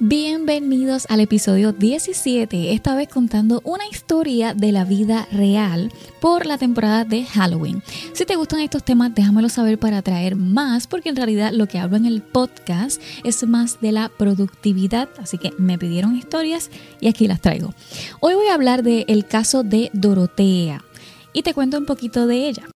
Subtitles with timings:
[0.00, 5.90] Bienvenidos al episodio 17, esta vez contando una historia de la vida real
[6.20, 7.82] por la temporada de Halloween.
[8.12, 11.80] Si te gustan estos temas, déjamelo saber para traer más, porque en realidad lo que
[11.80, 16.70] hablo en el podcast es más de la productividad, así que me pidieron historias
[17.00, 17.74] y aquí las traigo.
[18.20, 20.84] Hoy voy a hablar del caso de Dorotea
[21.32, 22.68] y te cuento un poquito de ella.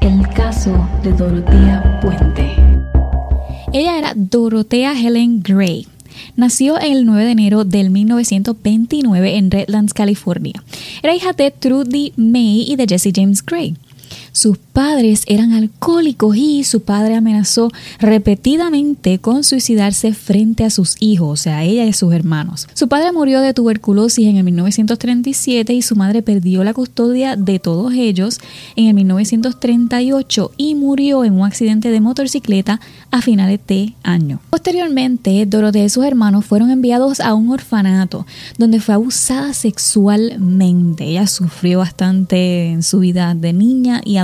[0.00, 2.56] El caso de Dorotea Puente.
[3.72, 5.86] Ella era Dorotea Helen Gray
[6.36, 10.62] Nació el 9 de enero del 1929 en Redlands, California.
[11.02, 13.76] Era hija de Trudy May y de Jesse James Gray.
[14.34, 17.70] Sus padres eran alcohólicos y su padre amenazó
[18.00, 22.66] repetidamente con suicidarse frente a sus hijos, o sea, ella y sus hermanos.
[22.74, 27.60] Su padre murió de tuberculosis en el 1937 y su madre perdió la custodia de
[27.60, 28.40] todos ellos
[28.74, 32.80] en el 1938 y murió en un accidente de motocicleta
[33.12, 34.40] a finales de año.
[34.50, 38.26] Posteriormente, Dorotea y sus hermanos fueron enviados a un orfanato
[38.58, 41.04] donde fue abusada sexualmente.
[41.04, 44.23] Ella sufrió bastante en su vida de niña y adolescente.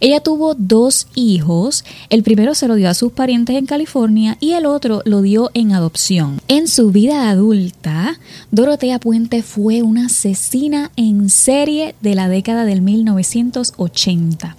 [0.00, 4.52] Ella tuvo dos hijos, el primero se lo dio a sus parientes en California y
[4.52, 6.40] el otro lo dio en adopción.
[6.48, 8.18] En su vida adulta,
[8.50, 14.56] Dorotea Puente fue una asesina en serie de la década del 1980.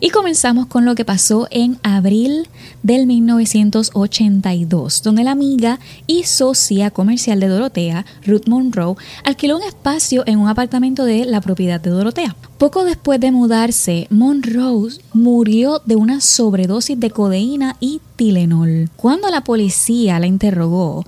[0.00, 2.48] Y comenzamos con lo que pasó en abril
[2.82, 10.22] del 1982, donde la amiga y socia comercial de Dorotea, Ruth Monroe, alquiló un espacio
[10.26, 12.36] en un apartamento de la propiedad de Dorotea.
[12.58, 18.90] Poco después de mudarse, Monroe murió de una sobredosis de codeína y Tilenol.
[18.96, 21.04] Cuando la policía la interrogó,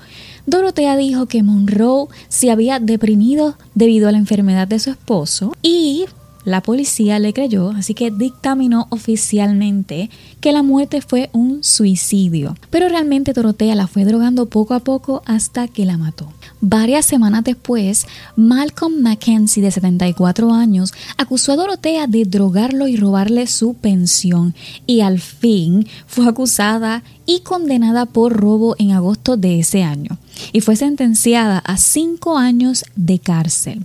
[0.46, 6.06] Dorotea dijo que Monroe se había deprimido debido a la enfermedad de su esposo y
[6.46, 12.56] la policía le creyó, así que dictaminó oficialmente que la muerte fue un suicidio.
[12.70, 16.32] Pero realmente Dorotea la fue drogando poco a poco hasta que la mató.
[16.60, 23.48] Varias semanas después, Malcolm Mackenzie, de 74 años, acusó a Dorotea de drogarlo y robarle
[23.48, 24.54] su pensión
[24.86, 30.16] y al fin fue acusada y condenada por robo en agosto de ese año
[30.52, 33.84] y fue sentenciada a cinco años de cárcel.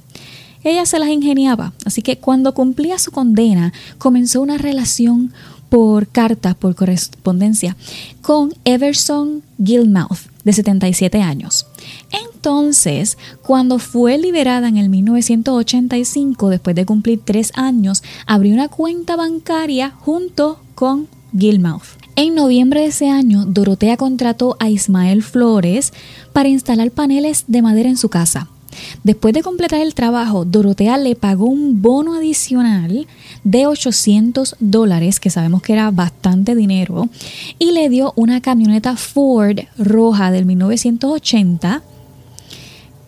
[0.64, 5.34] Ella se las ingeniaba, así que cuando cumplía su condena comenzó una relación
[5.70, 7.78] por carta, por correspondencia,
[8.22, 11.66] con Everson Gilmouth, de 77 años.
[12.12, 19.16] Entonces, cuando fue liberada en el 1985, después de cumplir tres años, abrió una cuenta
[19.16, 21.08] bancaria junto con
[21.38, 21.84] Gilmouth.
[22.18, 25.94] En noviembre de ese año, Dorotea contrató a Ismael Flores
[26.34, 28.50] para instalar paneles de madera en su casa.
[29.04, 33.08] Después de completar el trabajo, Dorotea le pagó un bono adicional
[33.44, 37.10] de 800 dólares, que sabemos que era bastante dinero,
[37.60, 41.84] y le dio una camioneta Ford roja del 1980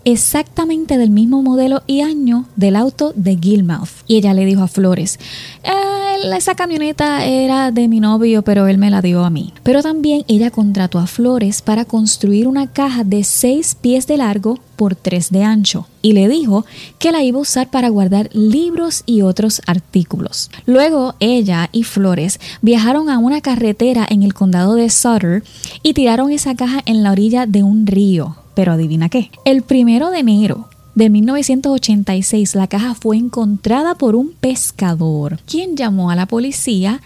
[0.06, 3.90] exactamente del mismo modelo y año del auto de Gilmouth.
[4.08, 5.20] Y ella le dijo a Flores,
[5.64, 6.04] eh,
[6.36, 9.54] esa camioneta era de mi novio, pero él me la dio a mí.
[9.64, 14.60] Pero también ella contrató a Flores para construir una caja de 6 pies de largo
[14.76, 16.66] por 3 de ancho y le dijo
[17.00, 20.50] que la iba a usar para guardar libros y otros artículos.
[20.66, 25.44] Luego ella y Flores viajaron a una carretera en el condado de Sutter
[25.82, 28.43] y tiraron esa caja en la orilla de un río.
[28.56, 34.32] Pero adivina qué, el primero de enero de 1986 la caja fue encontrada por un
[34.34, 37.02] pescador, quien llamó a la policía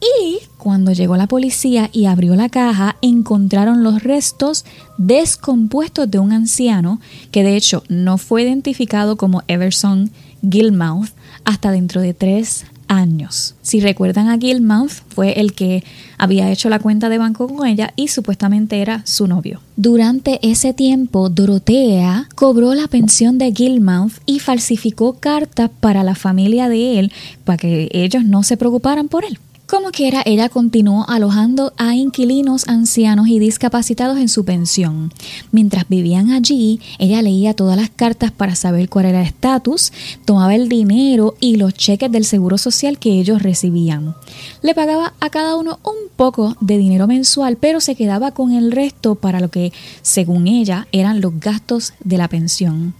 [0.00, 4.64] y cuando llegó la policía y abrió la caja, encontraron los restos
[4.98, 10.10] descompuestos de un anciano que de hecho no fue identificado como Everson
[10.48, 11.10] Gilmouth
[11.44, 13.54] hasta dentro de tres años.
[13.62, 15.84] Si recuerdan a Gilmouth, fue el que
[16.18, 19.60] había hecho la cuenta de banco con ella y supuestamente era su novio.
[19.76, 26.68] Durante ese tiempo, Dorotea cobró la pensión de Gilmouth y falsificó cartas para la familia
[26.68, 27.12] de él
[27.44, 29.38] para que ellos no se preocuparan por él.
[29.66, 35.12] Como quiera, ella continuó alojando a inquilinos ancianos y discapacitados en su pensión.
[35.50, 39.92] Mientras vivían allí, ella leía todas las cartas para saber cuál era el estatus,
[40.24, 44.14] tomaba el dinero y los cheques del seguro social que ellos recibían.
[44.62, 48.70] Le pagaba a cada uno un poco de dinero mensual, pero se quedaba con el
[48.70, 52.94] resto para lo que, según ella, eran los gastos de la pensión.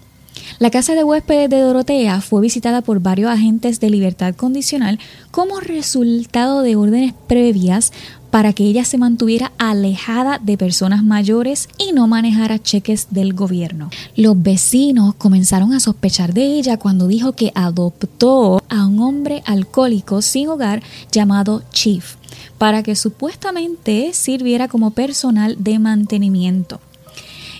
[0.58, 4.98] La casa de huéspedes de Dorotea fue visitada por varios agentes de libertad condicional
[5.30, 7.92] como resultado de órdenes previas
[8.30, 13.90] para que ella se mantuviera alejada de personas mayores y no manejara cheques del gobierno.
[14.14, 20.22] Los vecinos comenzaron a sospechar de ella cuando dijo que adoptó a un hombre alcohólico
[20.22, 22.16] sin hogar llamado Chief
[22.58, 26.80] para que supuestamente sirviera como personal de mantenimiento.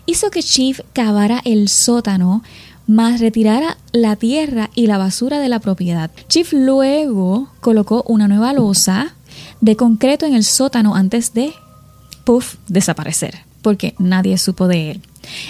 [0.06, 2.43] Hizo que Chief cavara el sótano
[2.87, 6.11] más retirara la tierra y la basura de la propiedad.
[6.29, 9.14] Chief luego colocó una nueva losa
[9.61, 11.53] de concreto en el sótano antes de,
[12.25, 15.00] puff, desaparecer, porque nadie supo de él.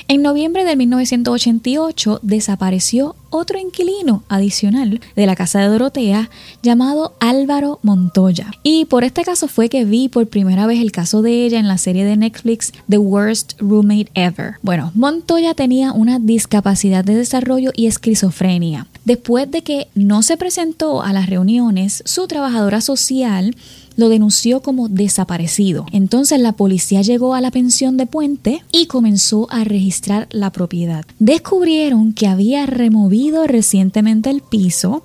[0.09, 6.31] En noviembre de 1988 desapareció otro inquilino adicional de la casa de Dorotea
[6.63, 8.53] llamado Álvaro Montoya.
[8.63, 11.69] Y por este caso fue que vi por primera vez el caso de ella en
[11.69, 14.55] la serie de Netflix The Worst Roommate Ever.
[14.63, 18.87] Bueno, Montoya tenía una discapacidad de desarrollo y esquizofrenia.
[19.07, 23.55] Después de que no se presentó a las reuniones, su trabajadora social
[23.95, 25.87] lo denunció como desaparecido.
[25.93, 31.05] Entonces la policía llegó a la pensión de Puente y comenzó a registrar la propiedad.
[31.21, 35.05] Descubrieron que había removido recientemente el piso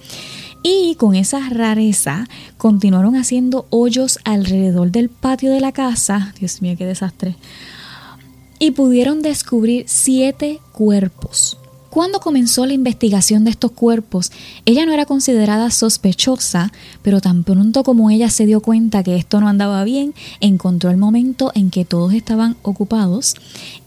[0.64, 2.28] y con esa rareza
[2.58, 6.34] continuaron haciendo hoyos alrededor del patio de la casa.
[6.40, 7.36] Dios mío, qué desastre.
[8.58, 11.61] Y pudieron descubrir siete cuerpos.
[11.92, 14.32] Cuando comenzó la investigación de estos cuerpos,
[14.64, 16.72] ella no era considerada sospechosa,
[17.02, 20.96] pero tan pronto como ella se dio cuenta que esto no andaba bien, encontró el
[20.96, 23.36] momento en que todos estaban ocupados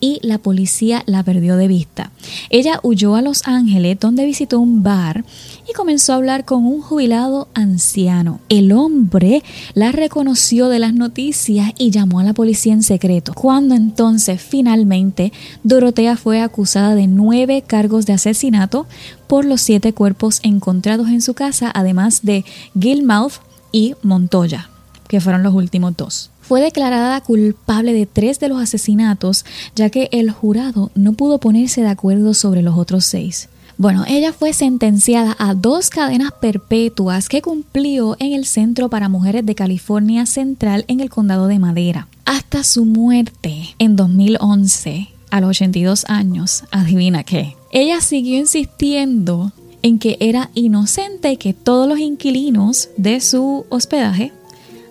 [0.01, 2.13] y la policía la perdió de vista.
[2.51, 5.25] Ella huyó a Los Ángeles, donde visitó un bar
[5.69, 8.41] y comenzó a hablar con un jubilado anciano.
[8.49, 9.43] El hombre
[9.75, 13.33] la reconoció de las noticias y llamó a la policía en secreto.
[13.35, 15.33] Cuando entonces finalmente
[15.63, 18.87] Dorotea fue acusada de nueve cargos de asesinato
[19.27, 22.45] por los siete cuerpos encontrados en su casa, además de
[22.79, 23.35] Gilmouth
[23.73, 24.69] y Montoya,
[25.09, 26.31] que fueron los últimos dos.
[26.41, 31.81] Fue declarada culpable de tres de los asesinatos, ya que el jurado no pudo ponerse
[31.81, 33.49] de acuerdo sobre los otros seis.
[33.77, 39.45] Bueno, ella fue sentenciada a dos cadenas perpetuas que cumplió en el Centro para Mujeres
[39.45, 42.07] de California Central en el condado de Madera.
[42.25, 49.99] Hasta su muerte en 2011, a los 82 años, adivina qué, ella siguió insistiendo en
[49.99, 54.33] que era inocente y que todos los inquilinos de su hospedaje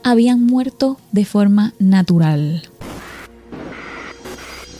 [0.03, 2.63] habían muerto de forma natural.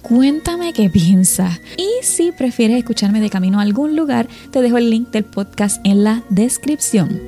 [0.04, 1.62] Cuéntame qué piensas.
[1.78, 5.80] Y si prefieres escucharme de camino a algún lugar, te dejo el link del podcast
[5.86, 7.22] en la descripción.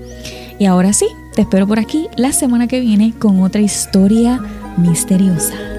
[0.60, 4.42] Y ahora sí, te espero por aquí la semana que viene con otra historia
[4.78, 5.75] misteriosa.